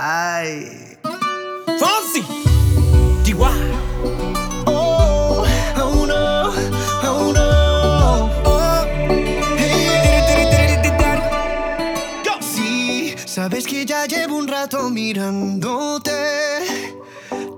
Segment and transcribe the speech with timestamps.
[0.00, 0.96] Ay.
[1.80, 2.22] Fonsi.
[3.24, 3.50] Chihuahua.
[4.64, 5.44] Oh,
[5.74, 6.54] oh no,
[7.02, 8.30] oh no.
[8.46, 8.86] Oh.
[12.40, 16.12] Sí, sabes que ya llevo un rato mirándote.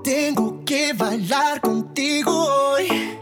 [0.02, 3.18] Tengo que bailar contigo hoy.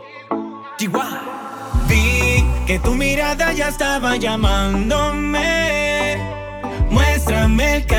[0.78, 1.82] Chihuahua.
[1.88, 5.57] Vi que tu mirada ya estaba llamándome.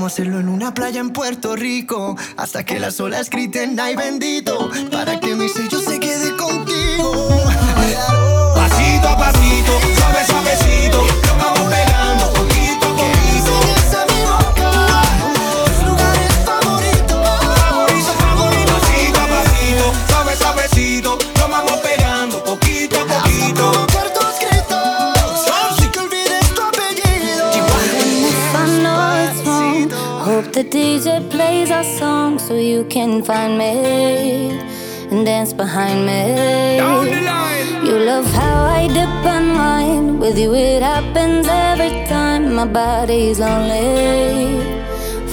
[0.00, 4.70] vamos hacerlo en una playa en Puerto Rico hasta que las olas griten ay bendito
[4.90, 7.28] para que mi sello se quede contigo.
[8.54, 9.99] Pasito a pasito,
[30.70, 34.50] DJ plays our song so you can find me
[35.10, 36.76] and dance behind me.
[36.78, 37.84] Down the line.
[37.84, 40.20] You love how I dip and wine.
[40.20, 42.54] With you, it happens every time.
[42.54, 44.62] My body's lonely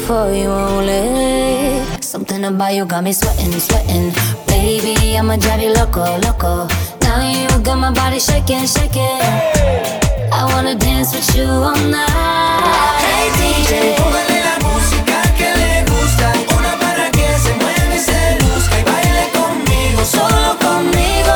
[0.08, 1.86] for you only.
[2.02, 4.12] Something about you got me sweating, sweating.
[4.48, 6.68] Baby, I'ma drive you loco, loco.
[7.02, 9.22] Now you got my body shaking, shaking.
[10.34, 12.98] I wanna dance with you all night.
[13.06, 14.18] Hey DJ,
[20.08, 21.36] solo conmigo.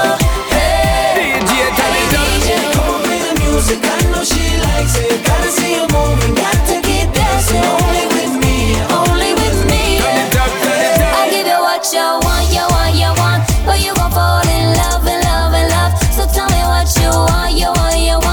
[0.49, 5.23] Hey, hey DJ, come play the music, I know she likes it.
[5.25, 7.59] Gotta see you moving, got to keep dancing.
[7.59, 9.99] Only with me, only with me.
[9.99, 13.43] I give you what you want, you want, you want.
[13.65, 15.91] But you gon' fall in love, in love, in love.
[16.15, 18.30] So tell me what you want, you want, you want.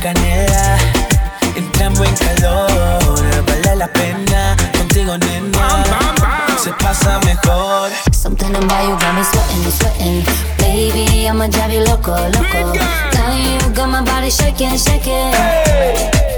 [0.00, 0.78] canela,
[1.56, 5.84] entramos en calor, vale la pena contigo nena,
[6.62, 7.90] se pasa mejor.
[8.12, 10.24] Something about you got me sweating, sweating,
[10.58, 12.72] baby I'ma drive you loco, loco.
[13.14, 15.34] Now you got my body shaking, shaking.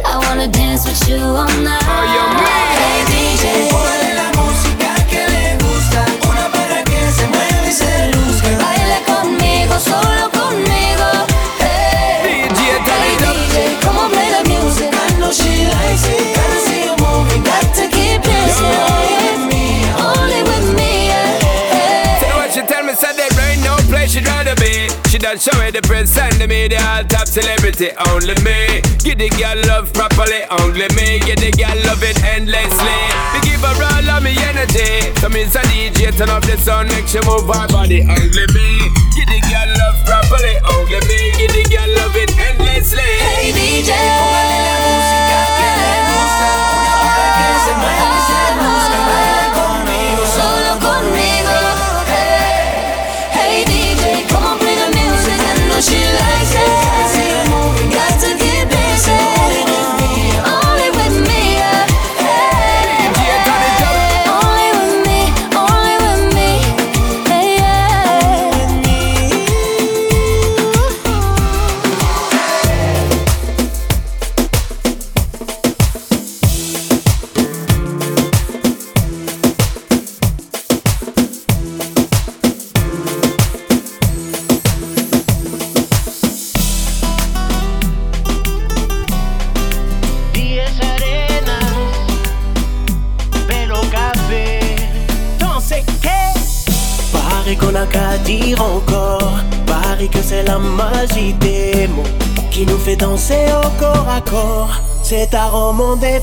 [0.04, 1.82] I wanna dance with you all night.
[1.82, 8.08] Hey DJ, ponle la música que le gusta, una para que se mueva y se
[8.12, 8.48] luzca.
[8.58, 11.31] Baila conmigo, solo conmigo.
[24.12, 24.51] She'd rather
[25.12, 28.80] she done show me the press and the media Top celebrity, only me.
[29.04, 31.20] Give the girl love properly, only me.
[31.20, 32.96] Give the girl love it endlessly.
[33.36, 35.12] We give her all of me energy.
[35.20, 38.88] So me a DJ, turn up the sound Make she move her body, only me.
[39.12, 41.20] Give the girl love properly, only me.
[41.36, 43.04] Give the girl love it endlessly.
[43.04, 43.92] Hey DJ,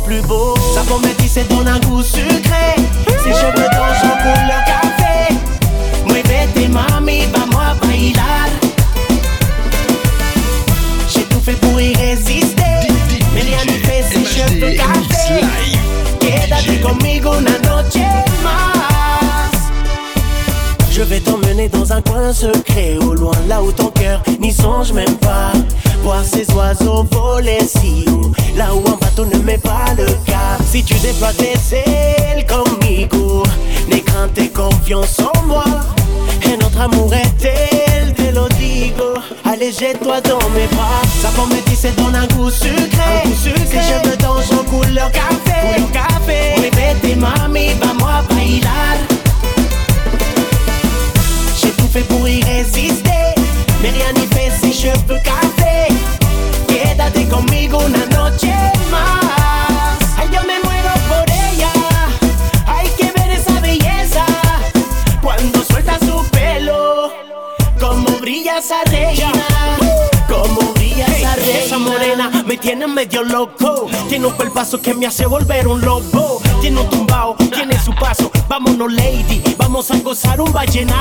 [0.10, 0.49] plus beau.
[74.70, 76.40] paso que me hace volver un lobo.
[76.62, 78.30] Tiene un tumbao, tiene su paso.
[78.48, 80.99] Vámonos, lady, vamos a gozar un vallenato.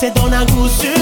[0.00, 0.99] c'est ton agoussure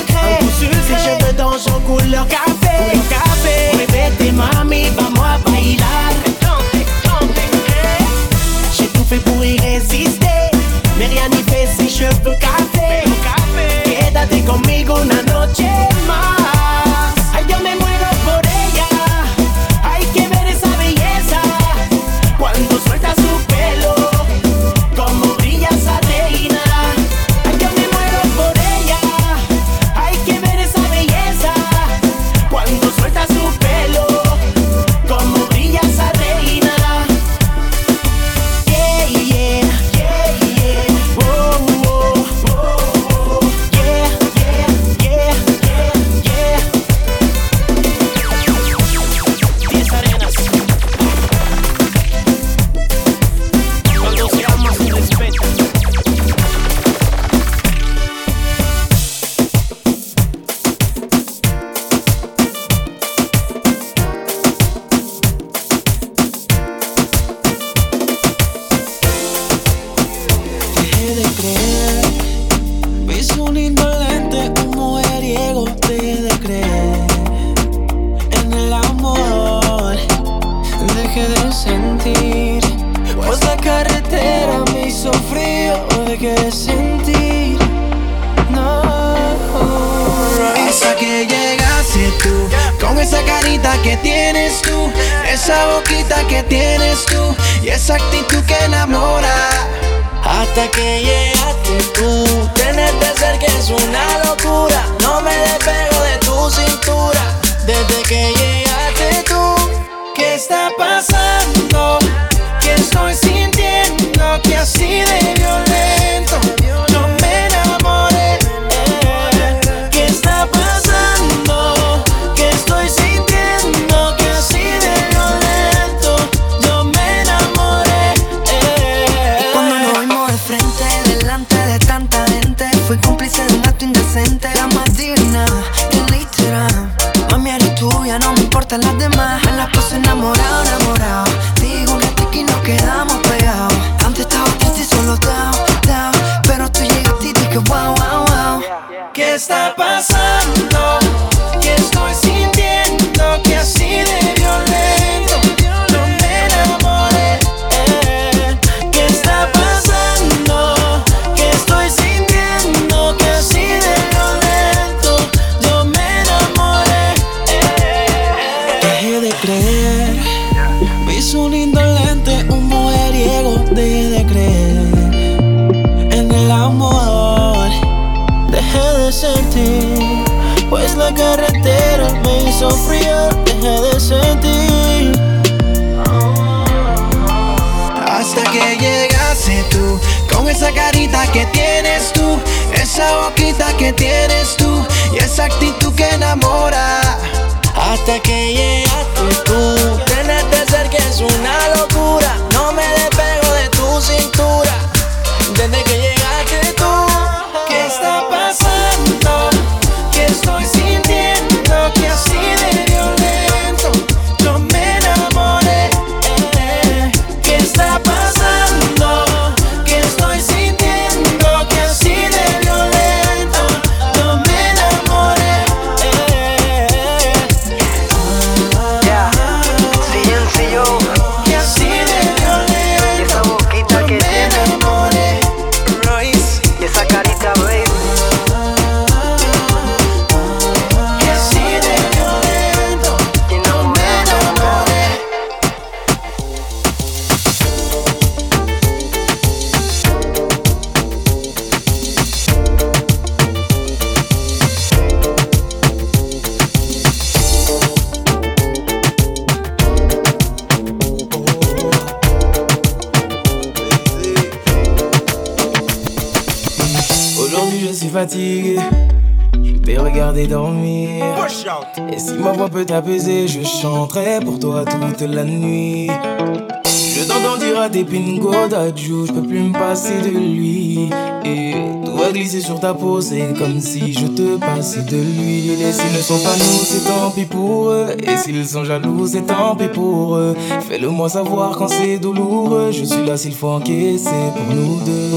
[282.48, 285.82] glisser sur ta peau, c'est comme si je te passais de l'huile.
[285.82, 288.06] Et s'ils ne sont pas nous, c'est tant pis pour eux.
[288.22, 290.56] Et s'ils sont jaloux, c'est tant pis pour eux.
[290.88, 292.90] Fais-le moi savoir quand c'est douloureux.
[292.90, 295.30] Je suis là s'il faut encaisser pour nous deux.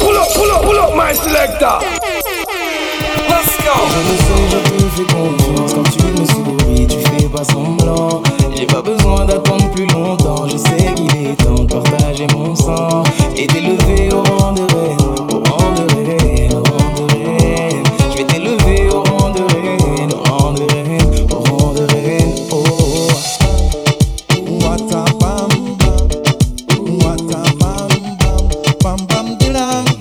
[0.00, 1.78] Pull up, pull up, pull up, my selector.
[3.28, 3.74] Let's go.
[3.92, 7.71] Je le sais, je te fais confiance quand tu me souris, tu fais pas semblant.
[28.92, 29.91] bam bam dilang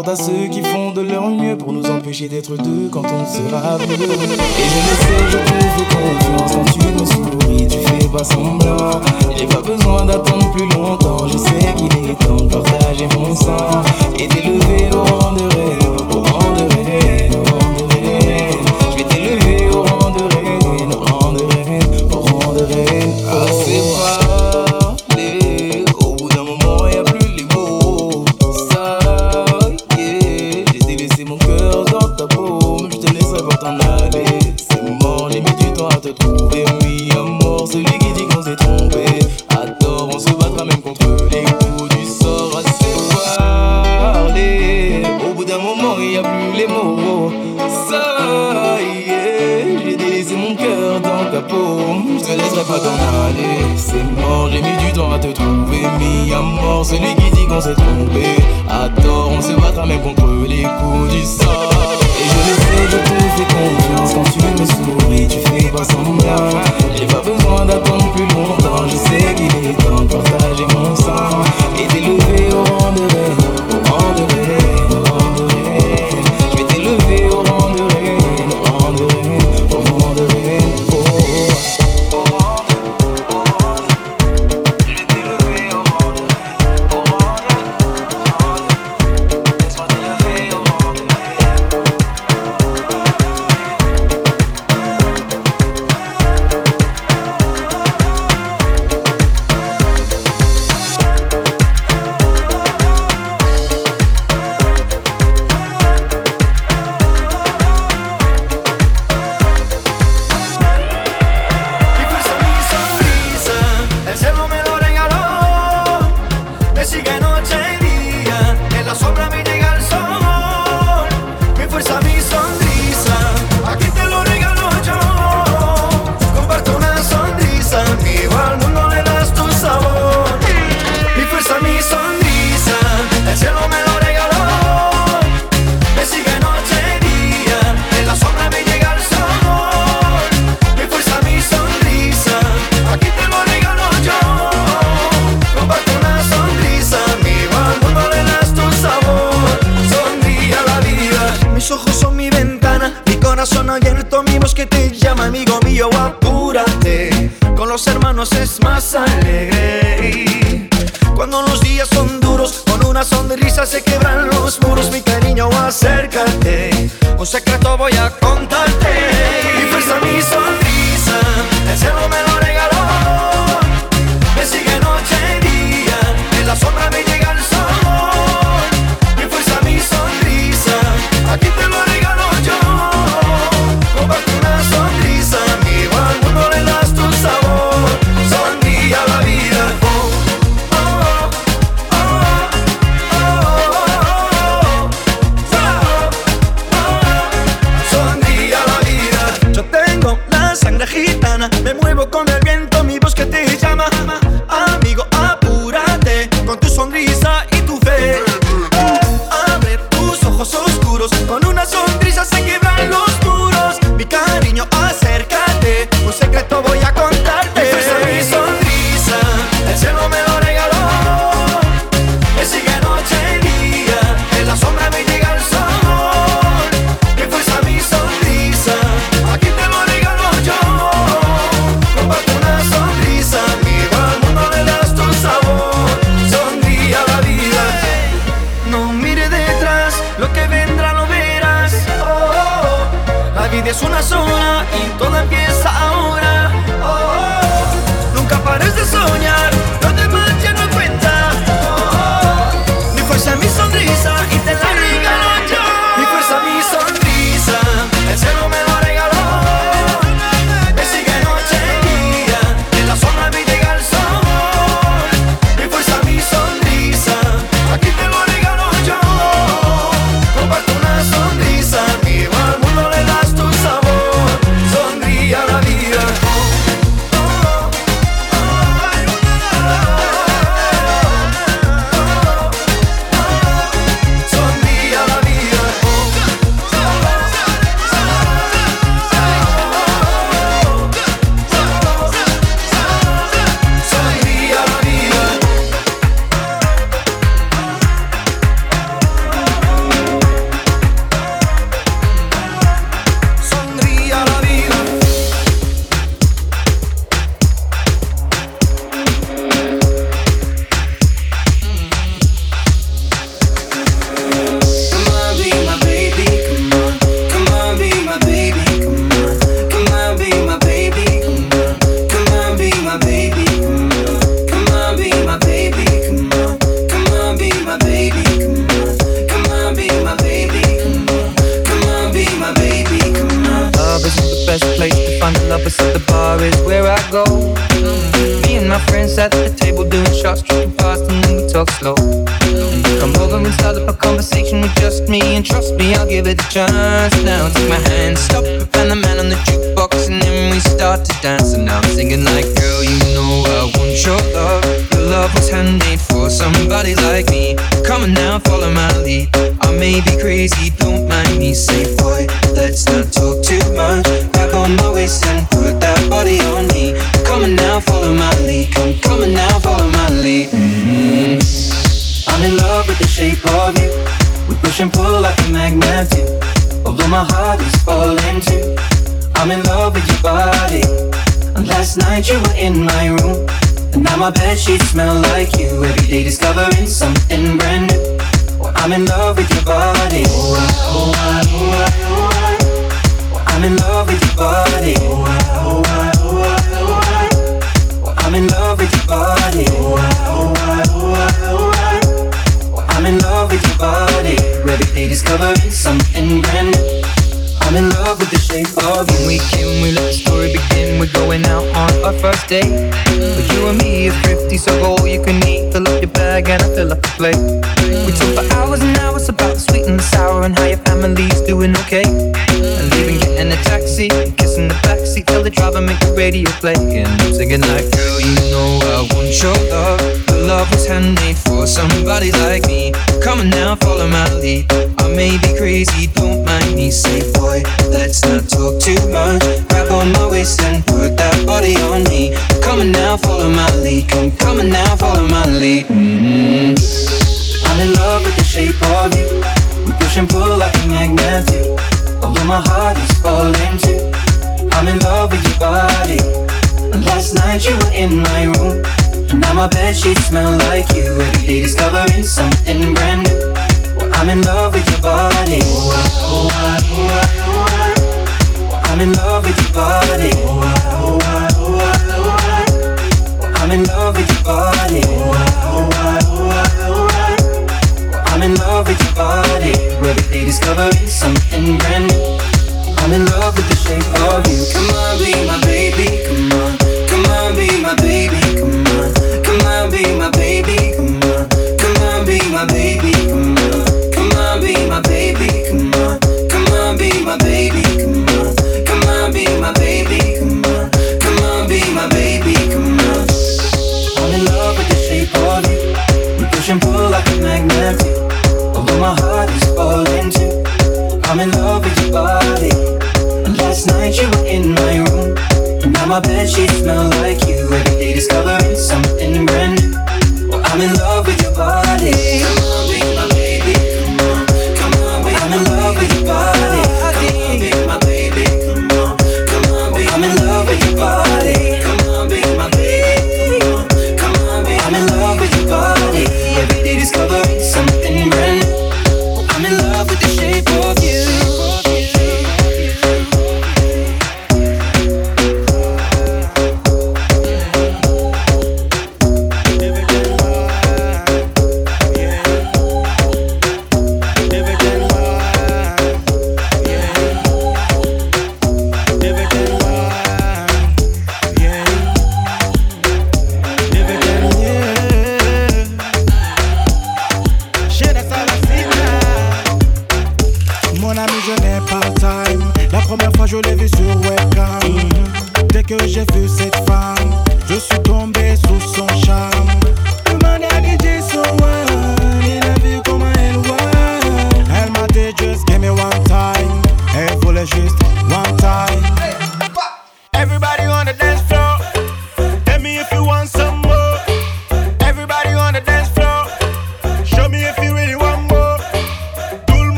[0.00, 3.76] à ceux qui font de leur mieux pour nous empêcher d'être deux quand on sera
[3.76, 3.90] heureux.
[3.90, 5.61] Et je le sais,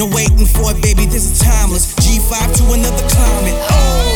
[0.00, 1.94] No waiting for it, baby, this is timeless.
[1.96, 3.54] G5 to another climate.
[3.68, 4.09] Oh.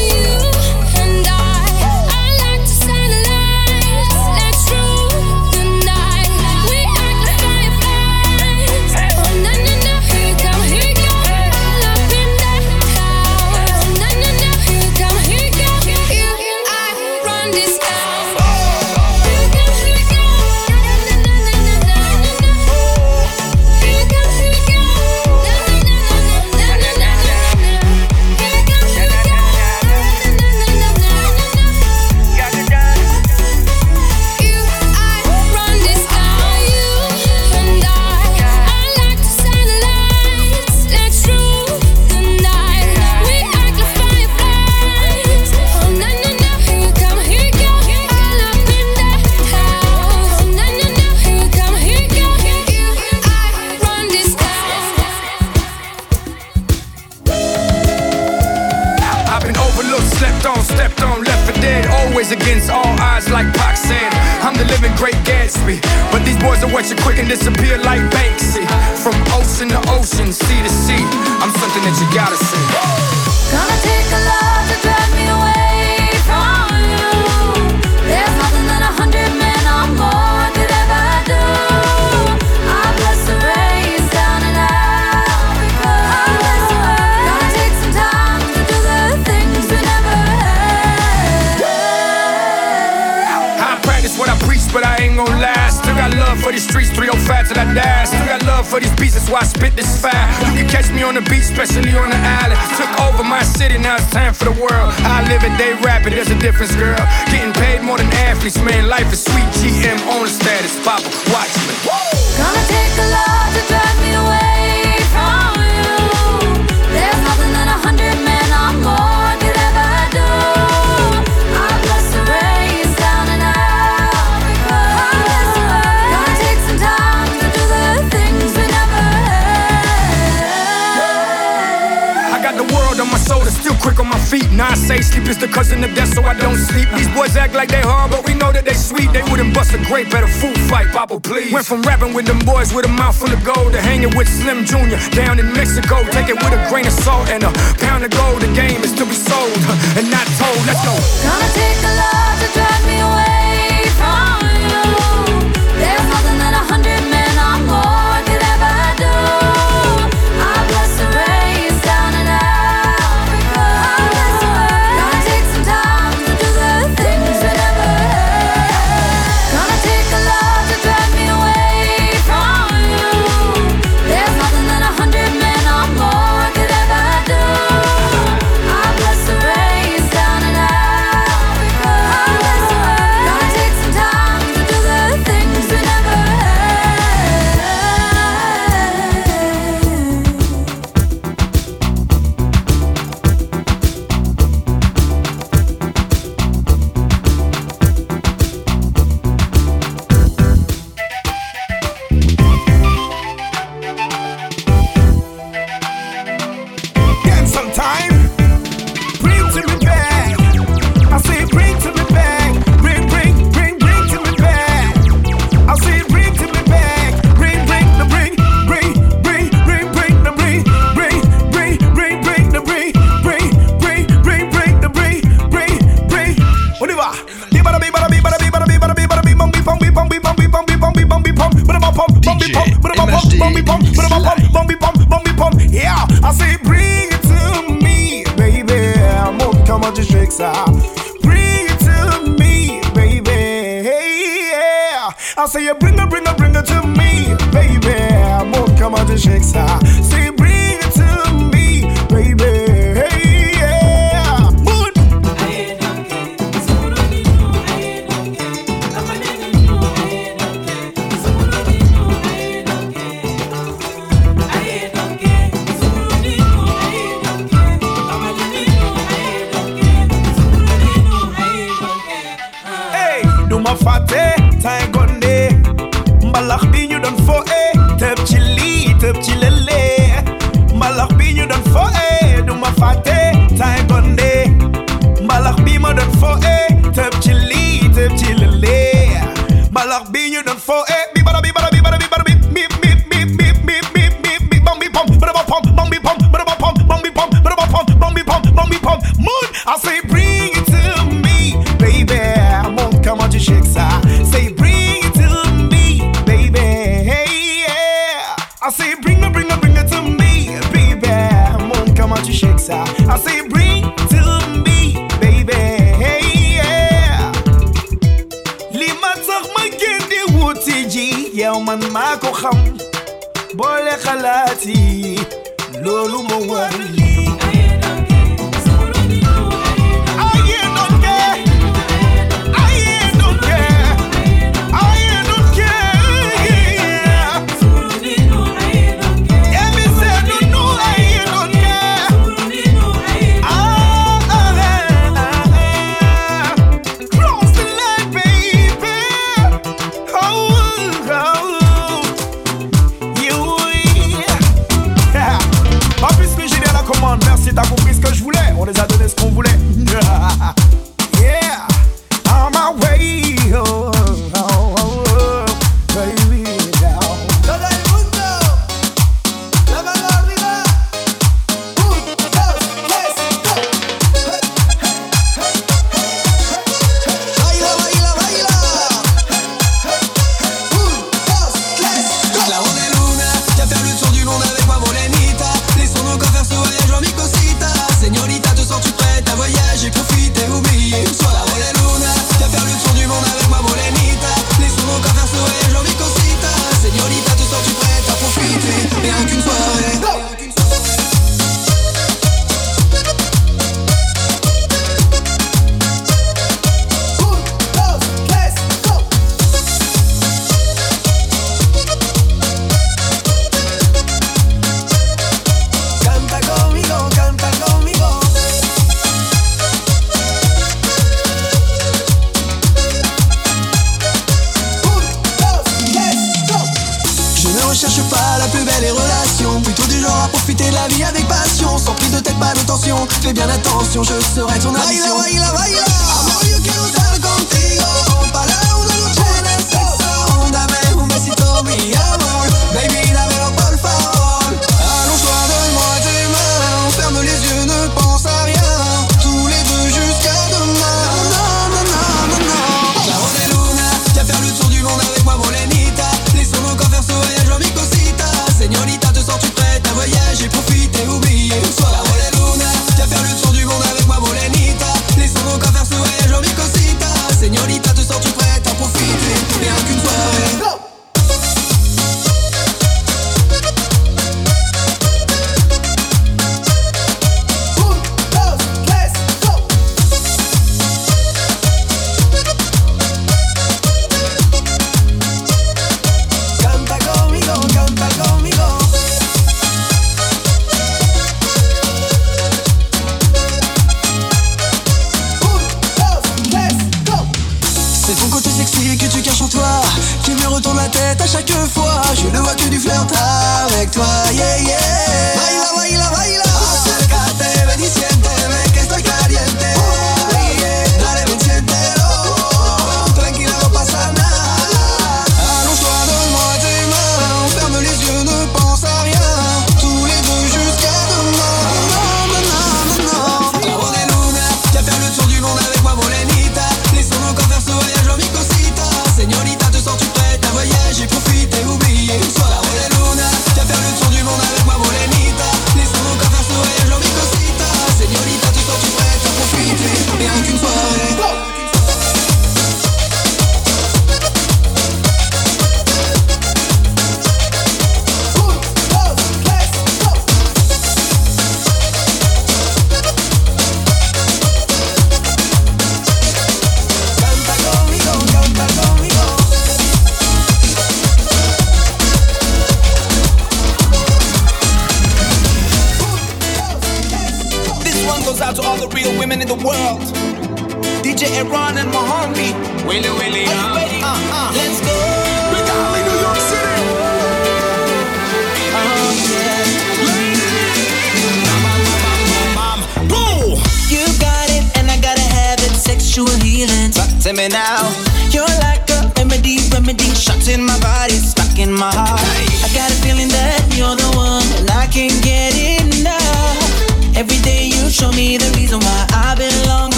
[135.54, 136.88] cousin to death, so I don't sleep.
[136.98, 139.10] These boys act like they hard, but we know that they sweet.
[139.12, 141.52] They wouldn't bust a grape at a food fight, Papa, please.
[141.52, 144.28] Went from rapping with them boys with a mouth full of gold to hanging with
[144.28, 144.98] Slim Jr.
[145.14, 146.02] down in Mexico.
[146.10, 148.42] Take it with a grain of salt and a pound of gold.
[148.42, 149.54] The game is to be sold
[149.96, 150.58] and not told.
[150.66, 150.94] Let's go.
[151.22, 153.13] Gonna take a lot to drive me away.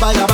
[0.00, 0.27] Baba ya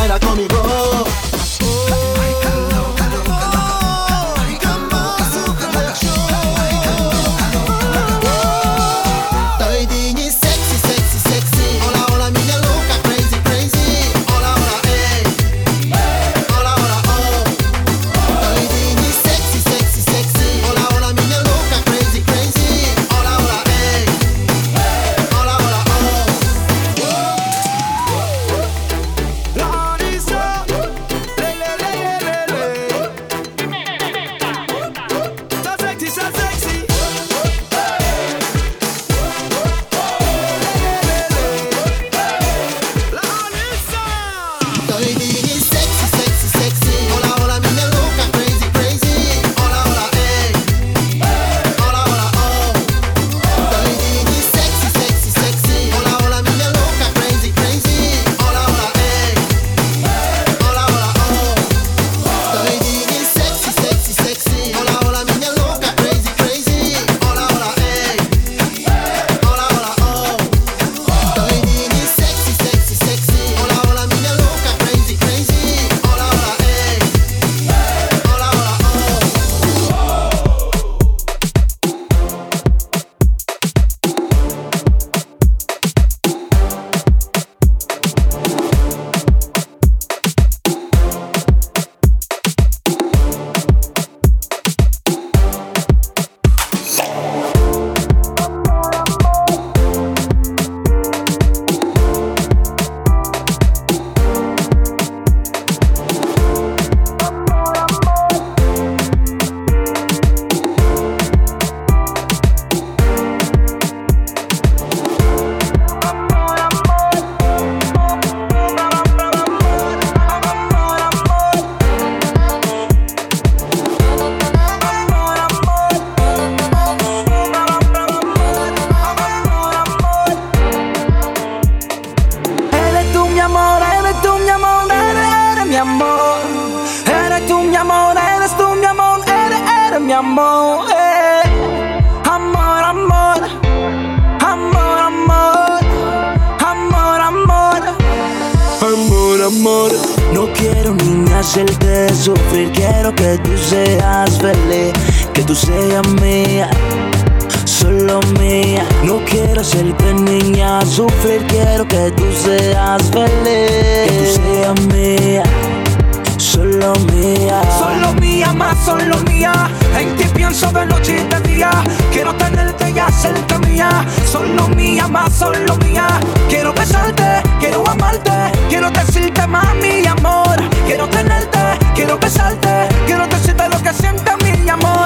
[175.14, 176.08] más solo mía.
[176.48, 178.32] Quiero besarte, quiero amarte,
[178.68, 180.56] quiero decirte más mi amor.
[180.86, 181.60] Quiero tenerte,
[181.94, 185.03] quiero besarte, quiero decirte lo que siente mi amor.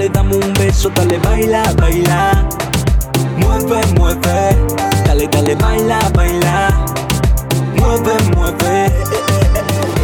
[0.00, 2.48] dale, dame un beso, dale, baila, baila.
[3.36, 4.56] Mueve, mueve,
[5.04, 6.86] dale, dale, baila, baila.
[7.76, 8.90] Mueve, mueve.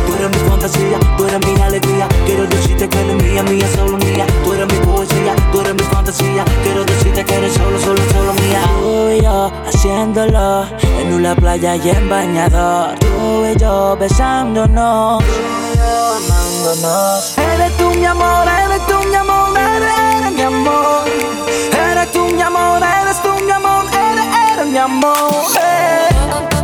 [0.07, 2.09] Tú eres mi fantasía, tú eres mi alegría.
[2.26, 4.26] Quiero decirte que eres mía, mía, solo mía.
[4.44, 6.44] Tú eres mi poesía, tú eres mi fantasía.
[6.62, 8.62] Quiero decirte que eres solo, solo, solo mía.
[8.80, 10.66] Tú y yo haciéndolo
[11.01, 12.99] en una playa y en bañador.
[12.99, 15.32] Tú y yo besándonos, tú
[15.72, 17.36] y yo amándonos.
[17.57, 21.09] Eres tú mi amor, eres tú mi amor, eres, eres mi amor.
[21.90, 25.46] Eres tú mi amor, eres tú mi amor, eres, eres mi amor.
[25.59, 26.55] Eh.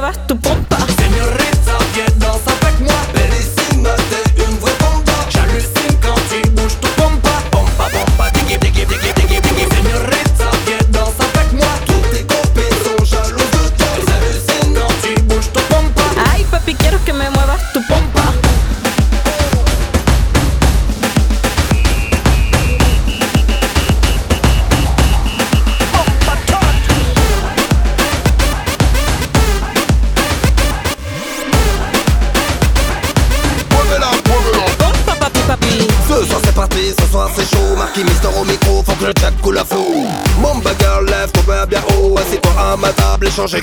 [0.00, 0.39] Muevas tu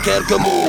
[0.07, 0.66] quelques mots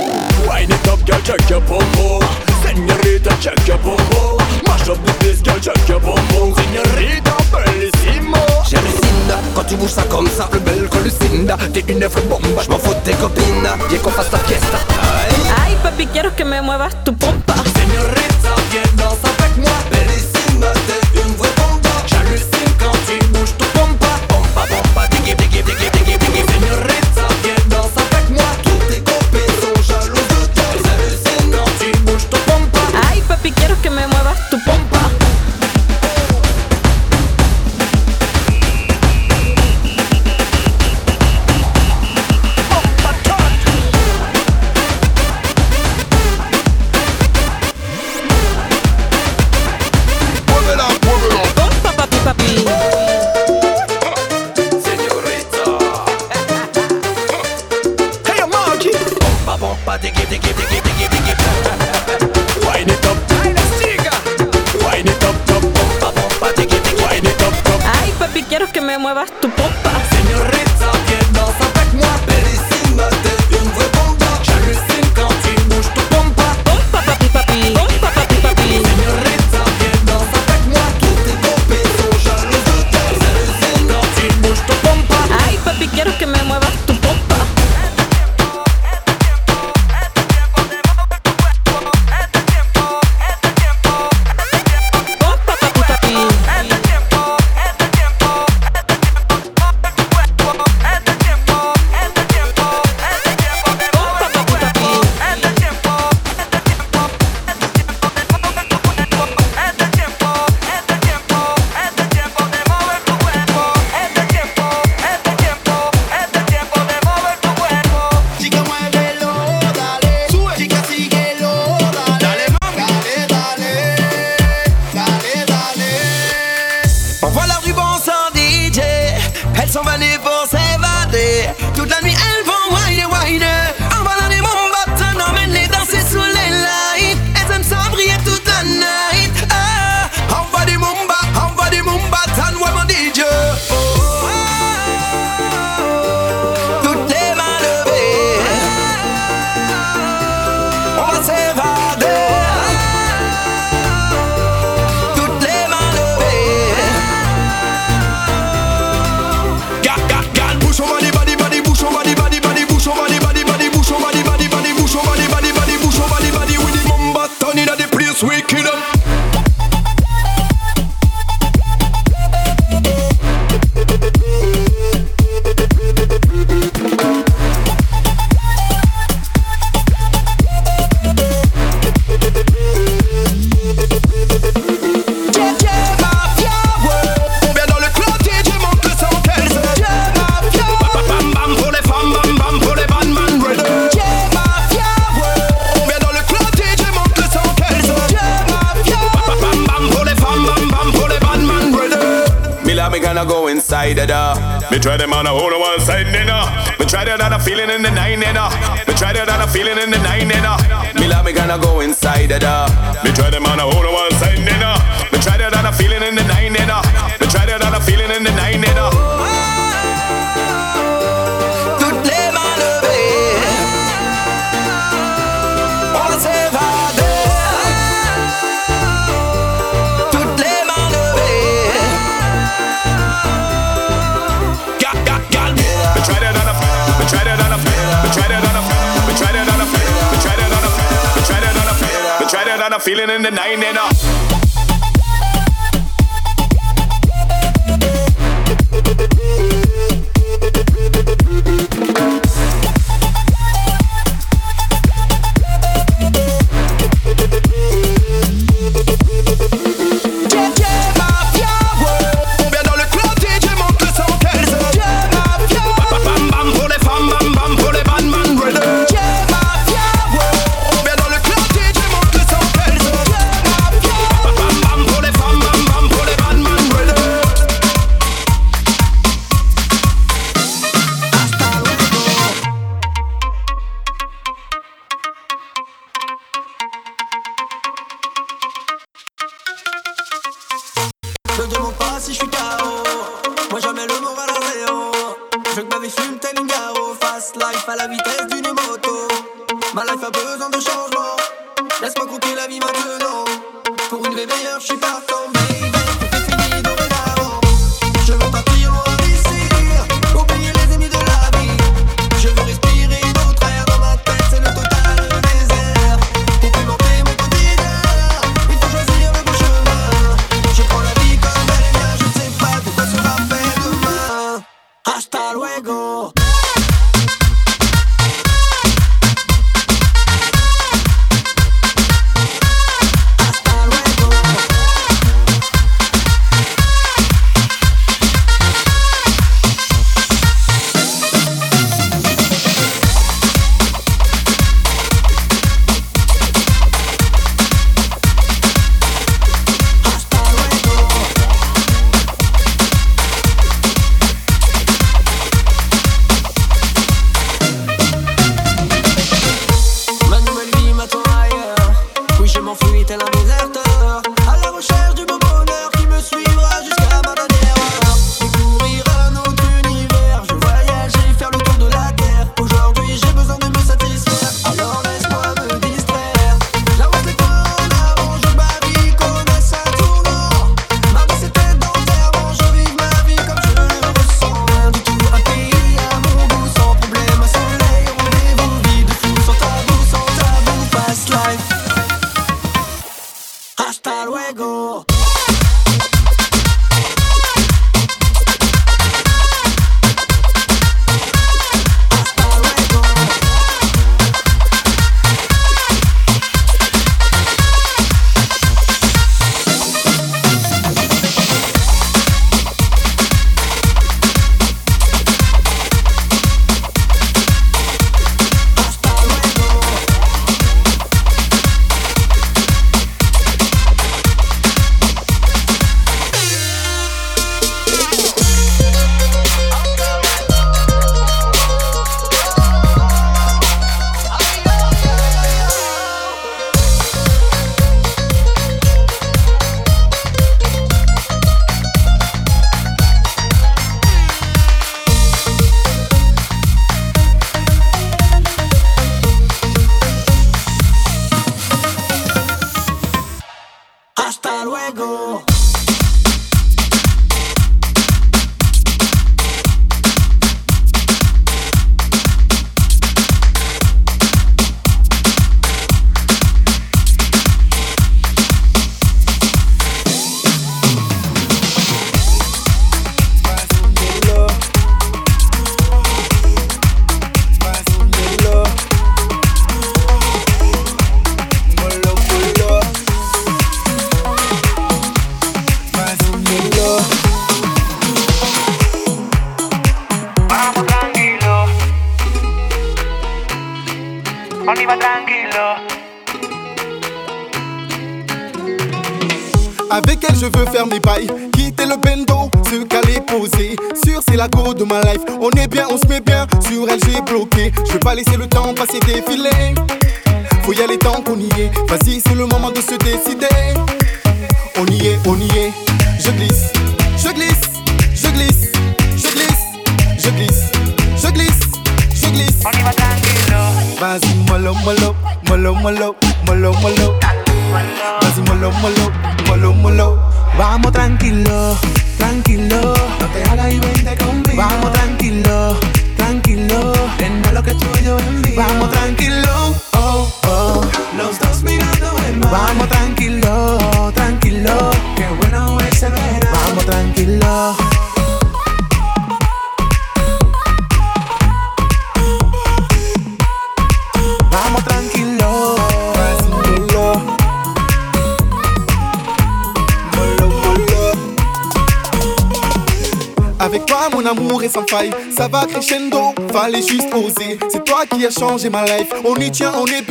[568.18, 568.92] changer ma life.
[569.04, 569.82] On y tient, on est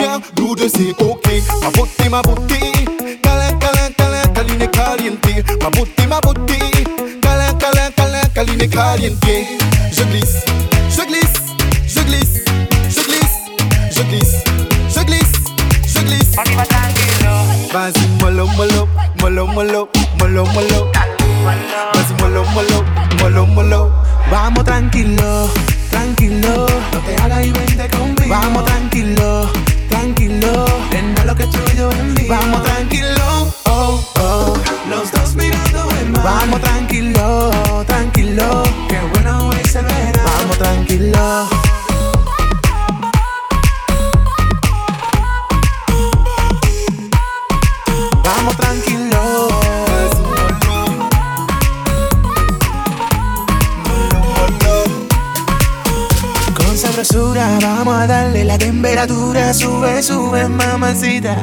[57.18, 59.51] Vamos a darle la temperatura.
[59.51, 61.36] Sube, sube, mamacita.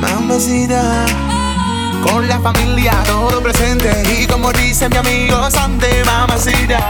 [0.00, 1.04] Mamacita.
[2.02, 3.90] Con la familia todo presente.
[4.18, 6.80] Y como dice mi amigo Sante, mamacita.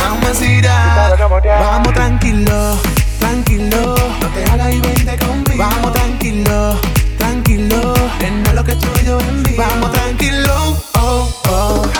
[0.00, 1.16] Mamacita.
[1.60, 2.76] Vamos tranquilo,
[3.20, 3.94] tranquilo.
[4.20, 5.58] No te hagas y vente conmigo.
[5.58, 6.80] Vamos tranquilo,
[7.18, 7.94] tranquilo.
[8.18, 9.18] Denme lo que estoy yo
[9.56, 11.97] Vamos tranquilo, oh, oh.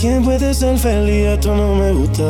[0.00, 2.22] quien puede ser feliz, esto no me gusta.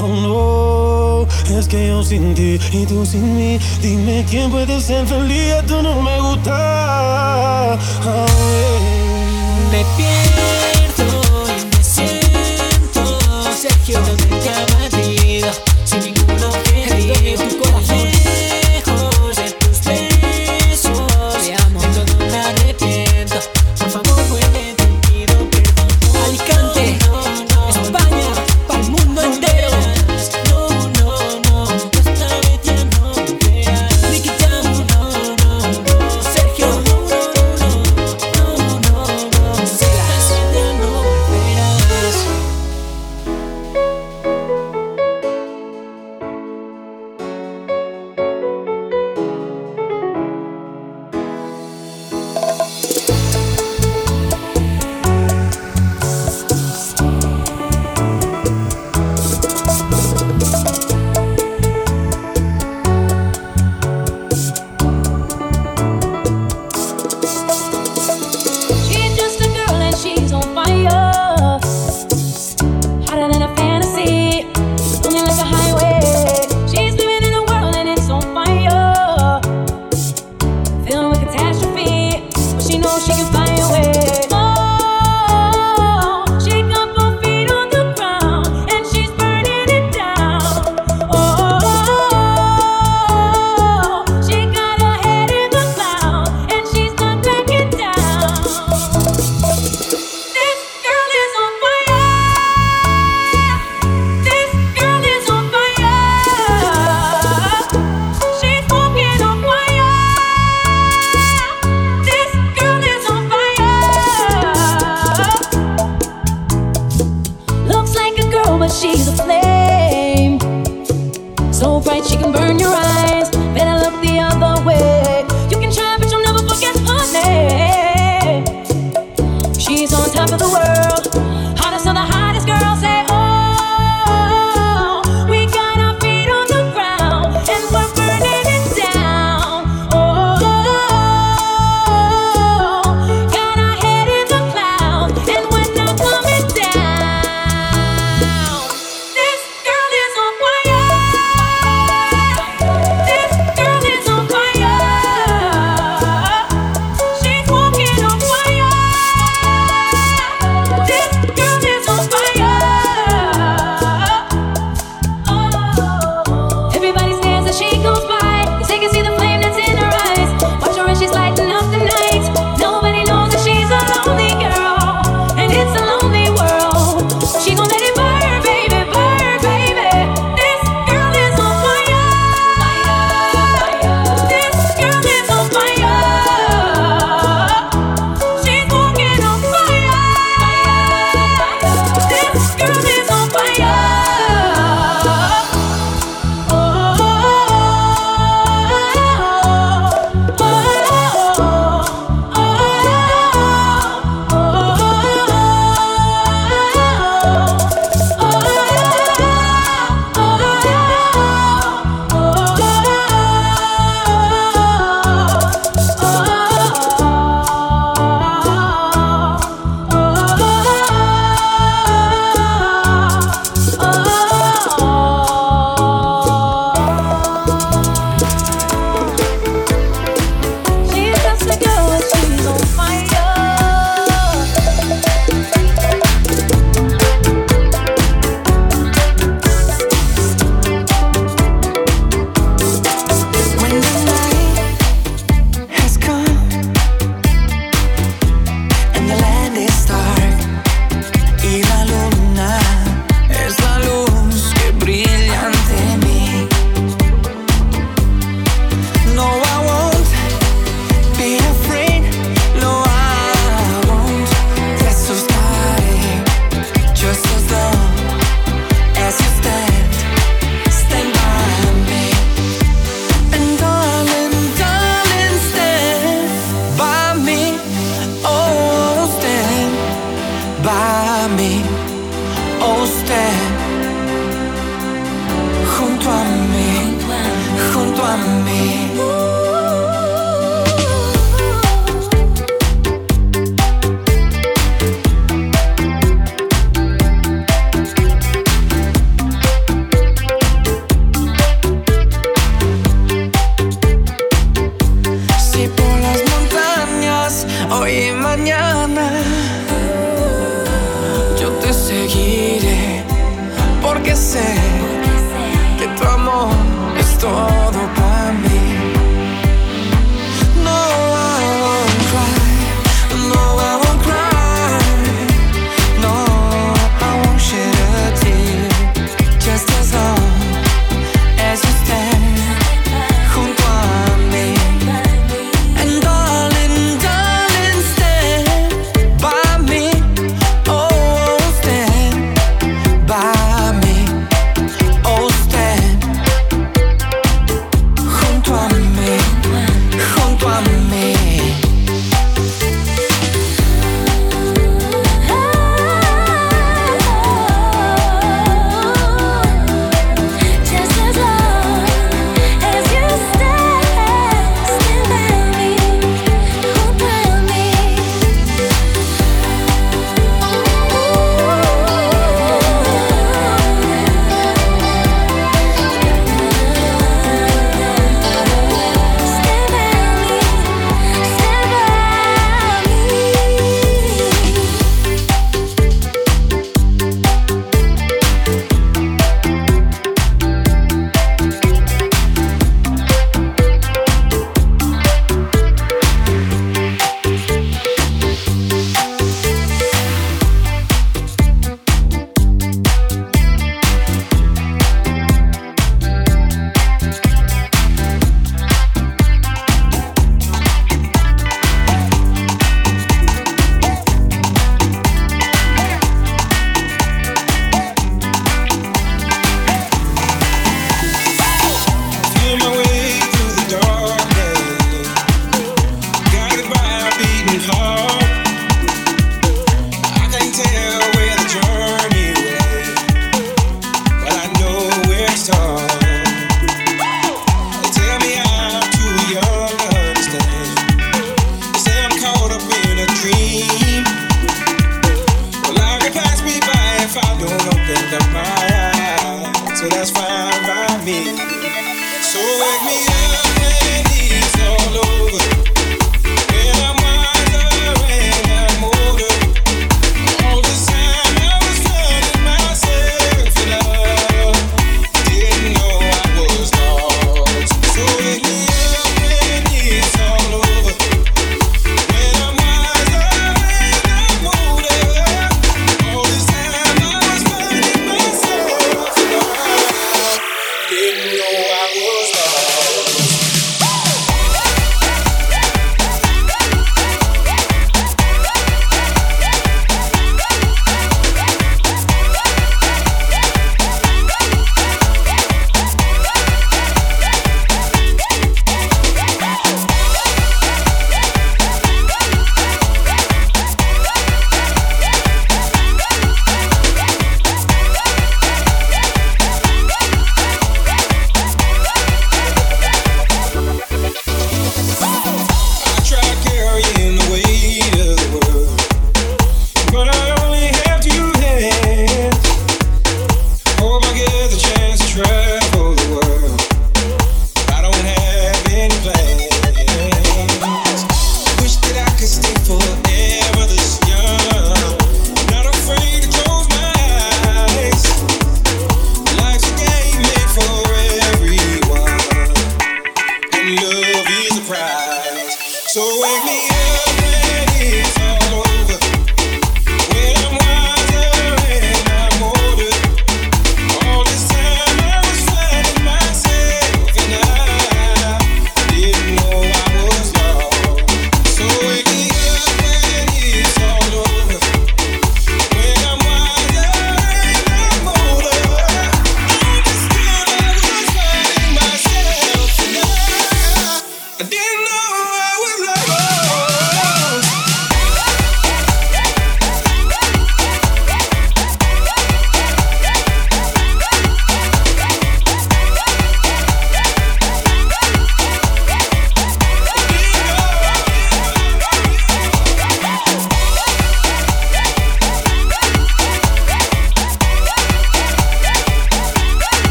[0.00, 3.58] Oh no, es que yo sin ti y tú sin mí.
[3.80, 7.78] Dime quién puede ser feliz, esto no me gusta.
[8.06, 8.26] Oh,
[9.98, 10.53] yeah.